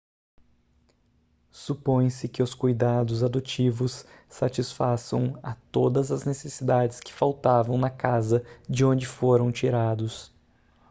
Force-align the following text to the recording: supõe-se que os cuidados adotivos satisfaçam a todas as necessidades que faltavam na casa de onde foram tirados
supõe-se 1.51 2.27
que 2.27 2.41
os 2.41 2.55
cuidados 2.55 3.23
adotivos 3.23 4.03
satisfaçam 4.27 5.39
a 5.43 5.53
todas 5.71 6.11
as 6.11 6.23
necessidades 6.25 6.99
que 6.99 7.13
faltavam 7.13 7.77
na 7.77 7.91
casa 7.91 8.43
de 8.67 8.83
onde 8.83 9.05
foram 9.05 9.51
tirados 9.51 10.31